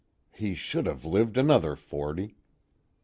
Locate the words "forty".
1.75-2.37